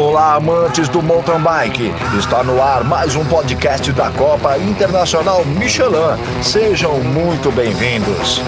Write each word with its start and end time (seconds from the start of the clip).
Olá, 0.00 0.36
amantes 0.36 0.88
do 0.88 1.02
mountain 1.02 1.42
bike. 1.42 1.92
Está 2.18 2.42
no 2.42 2.62
ar 2.62 2.82
mais 2.82 3.14
um 3.14 3.24
podcast 3.26 3.92
da 3.92 4.10
Copa 4.10 4.56
Internacional 4.56 5.44
Michelin. 5.44 6.16
Sejam 6.42 7.00
muito 7.00 7.52
bem-vindos. 7.52 8.40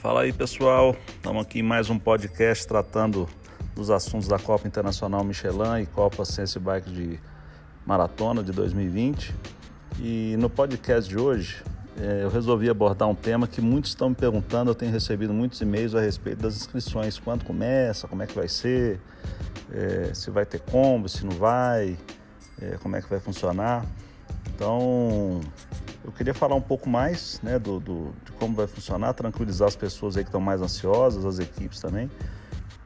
Fala 0.00 0.22
aí 0.22 0.32
pessoal, 0.32 0.94
estamos 1.08 1.42
aqui 1.42 1.58
em 1.58 1.62
mais 1.62 1.90
um 1.90 1.98
podcast 1.98 2.64
tratando 2.68 3.28
dos 3.74 3.90
assuntos 3.90 4.28
da 4.28 4.38
Copa 4.38 4.68
Internacional 4.68 5.24
Michelin 5.24 5.82
e 5.82 5.86
Copa 5.86 6.24
Sense 6.24 6.56
Bike 6.56 6.88
de 6.88 7.18
Maratona 7.84 8.40
de 8.44 8.52
2020. 8.52 9.34
E 9.98 10.36
no 10.38 10.48
podcast 10.48 11.10
de 11.10 11.18
hoje 11.18 11.64
eh, 11.98 12.20
eu 12.22 12.30
resolvi 12.30 12.70
abordar 12.70 13.08
um 13.08 13.14
tema 13.14 13.48
que 13.48 13.60
muitos 13.60 13.90
estão 13.90 14.10
me 14.10 14.14
perguntando, 14.14 14.70
eu 14.70 14.74
tenho 14.76 14.92
recebido 14.92 15.34
muitos 15.34 15.60
e-mails 15.60 15.96
a 15.96 16.00
respeito 16.00 16.42
das 16.42 16.54
inscrições, 16.54 17.18
quando 17.18 17.44
começa, 17.44 18.06
como 18.06 18.22
é 18.22 18.26
que 18.28 18.36
vai 18.36 18.46
ser, 18.46 19.00
eh, 19.72 20.12
se 20.14 20.30
vai 20.30 20.46
ter 20.46 20.60
combo, 20.60 21.08
se 21.08 21.26
não 21.26 21.32
vai, 21.32 21.98
eh, 22.62 22.78
como 22.80 22.94
é 22.94 23.02
que 23.02 23.10
vai 23.10 23.18
funcionar. 23.18 23.84
Então, 24.54 25.40
eu 26.04 26.12
queria 26.12 26.34
falar 26.34 26.54
um 26.54 26.60
pouco 26.60 26.88
mais 26.88 27.40
né, 27.42 27.58
do, 27.58 27.80
do, 27.80 28.12
de 28.24 28.32
como 28.32 28.54
vai 28.54 28.66
funcionar, 28.66 29.12
tranquilizar 29.14 29.68
as 29.68 29.76
pessoas 29.76 30.16
aí 30.16 30.22
que 30.22 30.28
estão 30.28 30.40
mais 30.40 30.62
ansiosas, 30.62 31.24
as 31.24 31.38
equipes 31.38 31.80
também, 31.80 32.10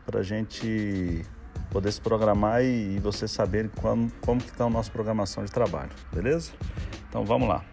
para 0.04 0.20
a 0.20 0.22
gente 0.22 1.24
poder 1.70 1.92
se 1.92 2.00
programar 2.00 2.62
e, 2.62 2.96
e 2.96 2.98
vocês 2.98 3.30
saberem 3.30 3.70
como, 3.80 4.10
como 4.20 4.40
que 4.40 4.50
está 4.50 4.64
a 4.64 4.70
nossa 4.70 4.90
programação 4.90 5.44
de 5.44 5.50
trabalho, 5.50 5.90
beleza? 6.12 6.52
Então 7.08 7.24
vamos 7.24 7.48
lá. 7.48 7.64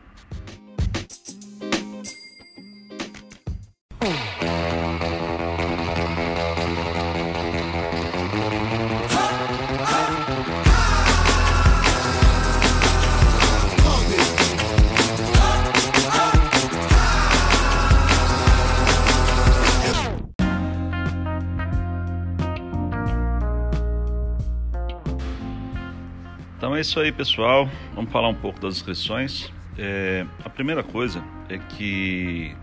É 26.80 26.82
isso 26.82 26.98
aí, 26.98 27.12
pessoal. 27.12 27.70
Vamos 27.94 28.10
falar 28.10 28.30
um 28.30 28.34
pouco 28.34 28.58
das 28.62 28.76
inscrições. 28.76 29.52
É, 29.78 30.26
a 30.46 30.50
primeira 30.50 30.82
coisa 30.82 31.22
é 31.50 31.58
que 31.58 32.56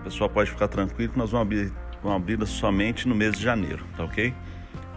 o 0.00 0.02
pessoal 0.02 0.28
pode 0.28 0.50
ficar 0.50 0.66
tranquilo 0.66 1.12
que 1.12 1.18
nós 1.18 1.30
vamos 1.30 1.46
abrir, 1.46 1.72
vamos 2.02 2.16
abrir 2.16 2.44
somente 2.44 3.06
no 3.06 3.14
mês 3.14 3.36
de 3.36 3.42
janeiro, 3.44 3.84
tá 3.96 4.02
ok? 4.02 4.34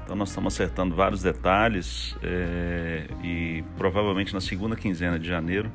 Então 0.03 0.15
nós 0.15 0.29
estamos 0.29 0.51
acertando 0.51 0.95
vários 0.95 1.21
detalhes 1.21 2.17
é, 2.23 3.07
e 3.23 3.63
provavelmente 3.77 4.33
na 4.33 4.41
segunda 4.41 4.75
quinzena 4.75 5.19
de 5.19 5.27
janeiro 5.27 5.71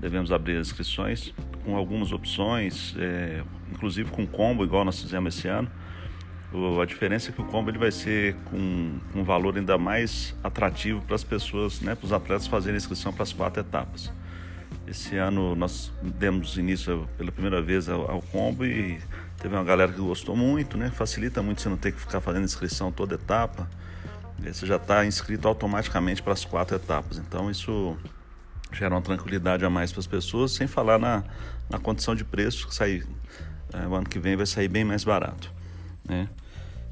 devemos 0.00 0.32
abrir 0.32 0.56
as 0.56 0.66
inscrições 0.66 1.32
com 1.64 1.76
algumas 1.76 2.10
opções, 2.10 2.96
é, 2.98 3.44
inclusive 3.70 4.10
com 4.10 4.26
combo, 4.26 4.64
igual 4.64 4.84
nós 4.84 5.00
fizemos 5.00 5.38
esse 5.38 5.46
ano. 5.46 5.70
A 6.50 6.84
diferença 6.86 7.30
é 7.30 7.32
que 7.32 7.42
o 7.42 7.44
combo 7.44 7.70
ele 7.70 7.76
vai 7.76 7.92
ser 7.92 8.34
com, 8.46 8.98
um 9.14 9.22
valor 9.22 9.58
ainda 9.58 9.76
mais 9.76 10.34
atrativo 10.42 11.02
para 11.02 11.14
as 11.14 11.22
pessoas, 11.22 11.80
né, 11.82 11.94
para 11.94 12.06
os 12.06 12.12
atletas 12.12 12.46
fazerem 12.46 12.78
inscrição 12.78 13.12
para 13.12 13.22
as 13.22 13.34
quatro 13.34 13.60
etapas. 13.60 14.10
Esse 14.86 15.16
ano 15.16 15.54
nós 15.54 15.92
demos 16.02 16.56
início 16.56 17.06
pela 17.18 17.30
primeira 17.30 17.60
vez 17.60 17.86
ao, 17.90 18.10
ao, 18.10 18.22
combo 18.22 18.64
e 18.64 18.98
teve 19.36 19.54
uma 19.54 19.62
galera 19.62 19.92
que 19.92 20.00
gostou 20.00 20.34
muito, 20.34 20.78
né? 20.78 20.90
Facilita 20.90 21.42
muito 21.42 21.60
você 21.60 21.68
não 21.68 21.76
ter 21.76 21.92
que 21.92 22.00
ficar 22.00 22.22
fazendo 22.22 22.44
inscrição 22.44 22.90
toda 22.90 23.16
etapa. 23.16 23.68
Você 24.42 24.64
já 24.64 24.76
está 24.76 25.04
inscrito 25.04 25.46
automaticamente 25.46 26.22
para 26.22 26.32
as 26.32 26.44
quatro 26.46 26.76
etapas. 26.76 27.18
Então 27.18 27.50
isso 27.50 27.98
gera 28.72 28.94
uma 28.94 29.02
tranquilidade 29.02 29.62
a 29.64 29.68
mais 29.68 29.92
para 29.92 30.00
as 30.00 30.06
pessoas, 30.06 30.52
sem 30.52 30.66
falar 30.66 30.98
na, 30.98 31.22
na 31.68 31.78
condição 31.78 32.14
de 32.14 32.24
preço 32.24 32.66
que 32.66 32.74
sai, 32.74 33.02
é, 33.74 33.86
o 33.86 33.94
ano 33.94 34.08
que 34.08 34.18
vem 34.18 34.36
vai 34.36 34.46
sair 34.46 34.68
bem 34.68 34.84
mais 34.84 35.04
barato. 35.04 35.57
Né? 36.08 36.28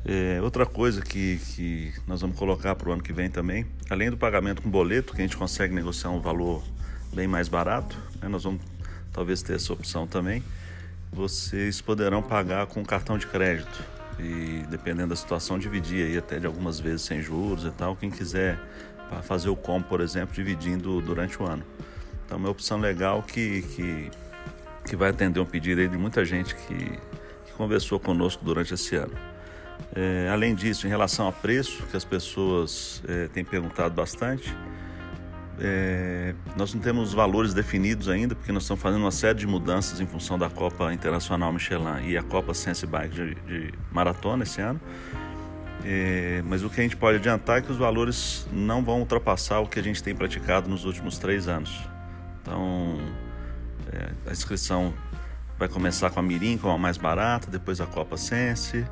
É, 0.04 0.40
outra 0.40 0.64
coisa 0.64 1.02
que, 1.02 1.38
que 1.38 1.92
nós 2.06 2.20
vamos 2.20 2.38
colocar 2.38 2.74
para 2.76 2.88
o 2.88 2.92
ano 2.92 3.02
que 3.02 3.12
vem 3.12 3.28
também, 3.28 3.66
além 3.90 4.10
do 4.10 4.16
pagamento 4.16 4.62
com 4.62 4.70
boleto, 4.70 5.12
que 5.12 5.20
a 5.20 5.24
gente 5.24 5.36
consegue 5.36 5.74
negociar 5.74 6.10
um 6.10 6.20
valor 6.20 6.62
bem 7.12 7.26
mais 7.26 7.48
barato, 7.48 7.96
né? 8.20 8.28
nós 8.28 8.44
vamos 8.44 8.60
talvez 9.12 9.42
ter 9.42 9.54
essa 9.54 9.72
opção 9.72 10.06
também. 10.06 10.44
Vocês 11.12 11.80
poderão 11.80 12.22
pagar 12.22 12.66
com 12.66 12.84
cartão 12.84 13.18
de 13.18 13.26
crédito 13.26 13.82
e 14.18 14.64
dependendo 14.70 15.08
da 15.08 15.16
situação 15.16 15.58
dividir 15.58 16.06
aí 16.06 16.18
até 16.18 16.38
de 16.38 16.46
algumas 16.46 16.78
vezes 16.78 17.02
sem 17.02 17.22
juros 17.22 17.64
e 17.64 17.70
tal. 17.70 17.96
Quem 17.96 18.10
quiser 18.10 18.58
fazer 19.22 19.48
o 19.48 19.56
combo, 19.56 19.86
por 19.88 20.00
exemplo, 20.00 20.34
dividindo 20.34 21.00
durante 21.00 21.40
o 21.40 21.46
ano. 21.46 21.62
Então 22.24 22.38
é 22.38 22.40
uma 22.40 22.50
opção 22.50 22.78
legal 22.78 23.22
que, 23.22 23.62
que, 23.62 24.10
que 24.88 24.96
vai 24.96 25.10
atender 25.10 25.40
um 25.40 25.46
pedido 25.46 25.80
aí 25.80 25.88
de 25.88 25.96
muita 25.96 26.24
gente 26.24 26.54
que, 26.54 26.74
que 26.74 26.98
conversou 27.56 27.98
conosco 27.98 28.44
durante 28.44 28.74
esse 28.74 28.94
ano. 28.96 29.12
É, 29.94 30.28
além 30.32 30.54
disso, 30.54 30.86
em 30.86 30.90
relação 30.90 31.26
a 31.26 31.32
preço, 31.32 31.82
que 31.90 31.96
as 31.96 32.04
pessoas 32.04 33.02
é, 33.08 33.28
têm 33.28 33.44
perguntado 33.44 33.94
bastante, 33.94 34.54
é, 35.58 36.34
nós 36.54 36.74
não 36.74 36.82
temos 36.82 37.14
valores 37.14 37.54
definidos 37.54 38.08
ainda, 38.08 38.34
porque 38.34 38.52
nós 38.52 38.64
estamos 38.64 38.82
fazendo 38.82 39.02
uma 39.02 39.10
série 39.10 39.38
de 39.38 39.46
mudanças 39.46 40.00
em 40.00 40.06
função 40.06 40.38
da 40.38 40.50
Copa 40.50 40.92
Internacional 40.92 41.52
Michelin 41.52 42.06
e 42.06 42.16
a 42.16 42.22
Copa 42.22 42.52
Sense 42.52 42.86
Bike 42.86 43.14
de, 43.14 43.34
de 43.34 43.74
maratona 43.90 44.42
esse 44.42 44.60
ano. 44.60 44.80
É, 45.84 46.42
mas 46.44 46.62
o 46.62 46.68
que 46.68 46.80
a 46.80 46.82
gente 46.82 46.96
pode 46.96 47.18
adiantar 47.18 47.58
é 47.58 47.60
que 47.62 47.70
os 47.70 47.78
valores 47.78 48.46
não 48.52 48.82
vão 48.84 49.00
ultrapassar 49.00 49.60
o 49.60 49.66
que 49.66 49.78
a 49.78 49.82
gente 49.82 50.02
tem 50.02 50.14
praticado 50.14 50.68
nos 50.68 50.84
últimos 50.84 51.16
três 51.16 51.48
anos. 51.48 51.80
Então, 52.42 52.98
é, 53.92 54.10
a 54.28 54.32
inscrição 54.32 54.92
vai 55.58 55.68
começar 55.68 56.10
com 56.10 56.20
a 56.20 56.22
Mirim, 56.22 56.58
com 56.58 56.70
a 56.70 56.78
mais 56.78 56.96
barata, 56.96 57.50
depois 57.50 57.80
a 57.80 57.86
Copa 57.86 58.16
Sense, 58.16 58.84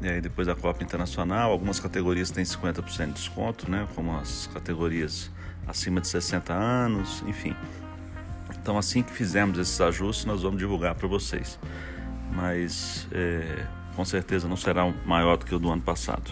e 0.00 0.08
aí 0.08 0.20
depois 0.20 0.48
a 0.48 0.54
Copa 0.54 0.82
Internacional. 0.82 1.50
Algumas 1.50 1.80
categorias 1.80 2.30
têm 2.30 2.44
50% 2.44 3.06
de 3.06 3.12
desconto, 3.12 3.70
né, 3.70 3.86
como 3.94 4.16
as 4.16 4.48
categorias 4.52 5.30
acima 5.66 6.00
de 6.00 6.08
60 6.08 6.52
anos, 6.52 7.22
enfim. 7.26 7.54
Então, 8.60 8.78
assim 8.78 9.02
que 9.02 9.12
fizermos 9.12 9.58
esses 9.58 9.80
ajustes, 9.80 10.24
nós 10.24 10.42
vamos 10.42 10.58
divulgar 10.58 10.94
para 10.94 11.08
vocês. 11.08 11.58
Mas 12.32 13.06
é, 13.12 13.64
com 13.94 14.04
certeza 14.04 14.48
não 14.48 14.56
será 14.56 14.92
maior 15.04 15.36
do 15.36 15.46
que 15.46 15.54
o 15.54 15.58
do 15.58 15.70
ano 15.70 15.82
passado. 15.82 16.30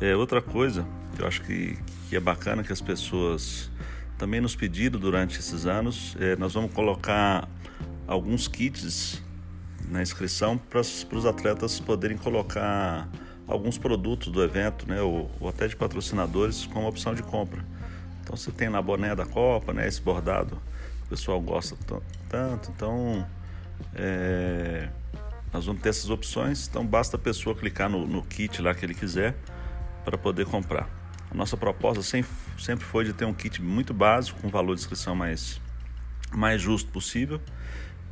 É, 0.00 0.16
outra 0.16 0.40
coisa 0.40 0.86
que 1.14 1.22
eu 1.22 1.26
acho 1.26 1.42
que, 1.42 1.78
que 2.08 2.16
é 2.16 2.20
bacana 2.20 2.62
que 2.62 2.72
as 2.72 2.80
pessoas 2.80 3.70
também 4.16 4.40
nos 4.40 4.54
pediram 4.54 4.98
durante 4.98 5.38
esses 5.38 5.66
anos, 5.66 6.16
é, 6.20 6.36
nós 6.36 6.54
vamos 6.54 6.72
colocar 6.72 7.48
alguns 8.10 8.48
kits 8.48 9.22
na 9.88 10.02
inscrição 10.02 10.58
para 10.58 10.80
os 10.80 11.24
atletas 11.24 11.78
poderem 11.78 12.16
colocar 12.16 13.08
alguns 13.46 13.78
produtos 13.78 14.32
do 14.32 14.42
evento, 14.42 14.88
né, 14.88 15.00
ou, 15.00 15.30
ou 15.38 15.48
até 15.48 15.68
de 15.68 15.76
patrocinadores 15.76 16.66
como 16.66 16.88
opção 16.88 17.14
de 17.14 17.22
compra. 17.22 17.64
Então 18.20 18.36
você 18.36 18.50
tem 18.50 18.68
na 18.68 18.82
boné 18.82 19.14
da 19.14 19.24
Copa, 19.24 19.72
né, 19.72 19.86
esse 19.86 20.02
bordado, 20.02 20.60
o 21.04 21.08
pessoal 21.08 21.40
gosta 21.40 21.76
tanto, 22.28 22.72
então 22.74 23.24
é, 23.94 24.88
nós 25.52 25.66
vamos 25.66 25.80
ter 25.80 25.90
essas 25.90 26.10
opções, 26.10 26.66
então 26.66 26.84
basta 26.84 27.16
a 27.16 27.18
pessoa 27.18 27.54
clicar 27.54 27.88
no, 27.88 28.08
no 28.08 28.24
kit 28.24 28.60
lá 28.60 28.74
que 28.74 28.84
ele 28.84 28.94
quiser 28.94 29.36
para 30.04 30.18
poder 30.18 30.46
comprar. 30.46 30.90
A 31.30 31.34
nossa 31.34 31.56
proposta 31.56 32.02
sempre, 32.02 32.32
sempre 32.58 32.84
foi 32.84 33.04
de 33.04 33.12
ter 33.12 33.24
um 33.24 33.34
kit 33.34 33.62
muito 33.62 33.94
básico, 33.94 34.40
com 34.40 34.48
valor 34.48 34.74
de 34.74 34.80
inscrição 34.80 35.14
mais, 35.14 35.60
mais 36.32 36.60
justo 36.60 36.90
possível, 36.90 37.40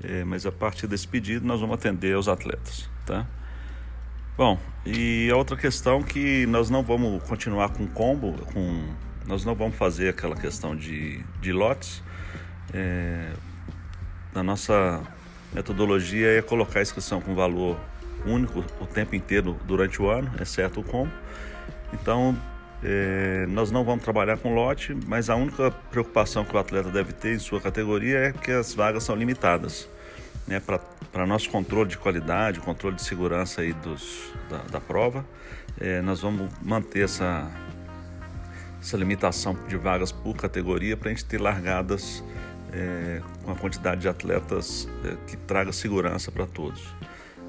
é, 0.03 0.25
mas 0.25 0.47
a 0.47 0.53
partir 0.53 0.87
desse 0.87 1.07
pedido 1.07 1.47
nós 1.47 1.61
vamos 1.61 1.75
atender 1.75 2.15
aos 2.15 2.29
atletas, 2.29 2.89
tá? 3.05 3.27
Bom, 4.37 4.59
e 4.87 5.29
a 5.33 5.37
outra 5.37 5.57
questão 5.57 6.03
que 6.03 6.47
nós 6.47 6.71
não 6.71 6.83
vamos 6.83 7.23
continuar 7.25 7.71
com 7.71 7.87
combo, 7.89 8.35
com, 8.53 8.89
nós 9.27 9.45
não 9.45 9.55
vamos 9.55 9.77
fazer 9.77 10.11
aquela 10.11 10.37
questão 10.37 10.77
de, 10.77 11.25
de 11.41 11.53
lotes. 11.53 12.03
É, 12.73 13.33
na 14.33 14.43
nossa 14.43 15.03
metodologia 15.53 16.39
é 16.39 16.43
colocar 16.43 16.79
a 16.79 16.83
inscrição 16.83 17.21
com 17.21 17.35
valor 17.35 17.81
único 18.25 18.65
o 18.81 18.87
tempo 18.87 19.17
inteiro 19.17 19.59
durante 19.67 20.01
o 20.01 20.09
ano, 20.09 20.31
exceto 20.41 20.81
o 20.81 20.85
combo. 20.85 21.13
Então, 21.93 22.37
é, 22.83 23.47
nós 23.49 23.71
não 23.71 23.85
vamos 23.85 24.05
trabalhar 24.05 24.39
com 24.39 24.55
lote, 24.55 24.97
mas 25.07 25.29
a 25.29 25.37
única 25.37 25.71
preocupação 25.91 26.45
que 26.45 26.55
o 26.55 26.59
atleta 26.59 26.91
deve 26.91 27.13
ter 27.13 27.35
em 27.35 27.39
sua 27.39 27.61
categoria 27.61 28.19
é 28.19 28.33
que 28.33 28.51
as 28.53 28.75
vagas 28.75 29.03
são 29.05 29.17
limitadas. 29.17 29.89
né, 30.47 30.63
para 31.13 31.27
nosso 31.27 31.51
controle 31.51 31.91
de 31.91 31.99
qualidade, 31.99 32.61
controle 32.61 32.97
de 32.97 33.03
segurança 33.03 33.61
aí 33.61 33.73
dos, 33.73 34.33
da, 34.49 34.59
da 34.59 34.81
prova. 34.81 35.25
É, 35.81 36.01
nós 36.01 36.21
vamos 36.21 36.51
manter 36.63 37.05
essa, 37.05 37.51
essa 38.81 38.97
limitação 38.97 39.57
de 39.69 39.77
vagas 39.77 40.11
por 40.11 40.35
categoria 40.37 40.97
para 40.97 41.09
a 41.09 41.13
gente 41.13 41.25
ter 41.25 41.41
largadas 41.41 42.25
é, 42.73 43.21
com 43.45 43.53
a 43.53 43.55
quantidade 43.55 44.01
de 44.01 44.09
atletas 44.09 44.89
é, 45.05 45.17
que 45.27 45.37
traga 45.37 45.73
segurança 45.73 46.33
para 46.33 46.47
todos. 46.47 46.83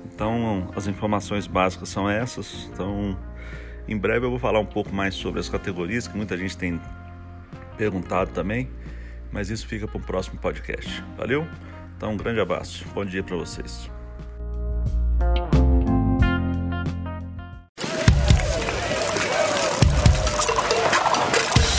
Então, 0.05 0.71
as 0.75 0.87
informações 0.87 1.47
básicas 1.47 1.89
são 1.89 2.09
essas. 2.09 2.69
Então, 2.73 3.17
em 3.89 3.97
breve 3.97 4.23
eu 4.23 4.29
vou 4.29 4.37
falar 4.37 4.59
um 4.59 4.65
pouco 4.65 4.93
mais 4.93 5.15
sobre 5.15 5.39
as 5.39 5.49
categorias, 5.49 6.07
que 6.07 6.15
muita 6.15 6.37
gente 6.37 6.55
tem 6.55 6.79
perguntado 7.75 8.29
também, 8.29 8.69
mas 9.31 9.49
isso 9.49 9.65
fica 9.65 9.87
para 9.87 9.97
o 9.97 10.01
próximo 10.01 10.39
podcast. 10.39 11.03
Valeu? 11.17 11.47
Então, 11.97 12.11
um 12.13 12.17
grande 12.17 12.39
abraço. 12.39 12.85
Bom 12.93 13.03
dia 13.03 13.23
para 13.23 13.35
vocês. 13.35 13.89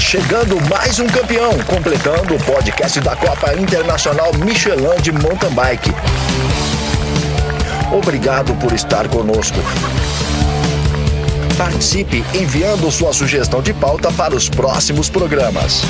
Chegando 0.00 0.60
mais 0.68 0.98
um 0.98 1.06
campeão, 1.06 1.52
completando 1.68 2.34
o 2.34 2.44
podcast 2.44 3.00
da 3.00 3.14
Copa 3.14 3.54
Internacional 3.54 4.34
Michelin 4.44 5.00
de 5.00 5.12
Mountain 5.12 5.54
Bike. 5.54 5.90
Obrigado 7.92 8.52
por 8.56 8.72
estar 8.72 9.08
conosco. 9.08 9.58
Participe 11.60 12.24
enviando 12.32 12.90
sua 12.90 13.12
sugestão 13.12 13.60
de 13.60 13.74
pauta 13.74 14.10
para 14.10 14.34
os 14.34 14.48
próximos 14.48 15.10
programas. 15.10 15.82